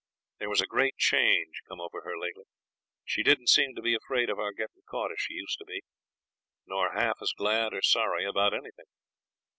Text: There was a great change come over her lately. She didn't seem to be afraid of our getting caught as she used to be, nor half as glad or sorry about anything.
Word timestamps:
There 0.39 0.49
was 0.49 0.61
a 0.61 0.65
great 0.65 0.97
change 0.97 1.61
come 1.69 1.79
over 1.79 2.01
her 2.01 2.17
lately. 2.17 2.45
She 3.05 3.21
didn't 3.21 3.49
seem 3.49 3.75
to 3.75 3.83
be 3.83 3.93
afraid 3.93 4.31
of 4.31 4.39
our 4.39 4.51
getting 4.51 4.81
caught 4.89 5.11
as 5.11 5.19
she 5.19 5.35
used 5.35 5.59
to 5.59 5.65
be, 5.65 5.83
nor 6.65 6.93
half 6.93 7.19
as 7.21 7.33
glad 7.37 7.71
or 7.71 7.83
sorry 7.83 8.25
about 8.25 8.55
anything. 8.55 8.85